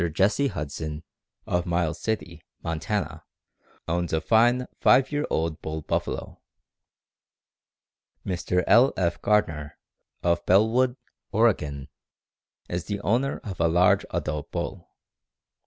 [0.13, 1.03] Jesse Huston,
[1.45, 3.21] of Miles City, Montana_,
[3.87, 6.41] owns a fine five year old bull buffalo.
[8.25, 8.63] Mr.
[8.65, 8.93] L.
[8.97, 9.21] F.
[9.21, 9.77] Gardner,
[10.23, 10.95] of Bellwood,
[11.31, 11.87] Oregon,
[12.67, 14.89] is the owner of a large adult bull.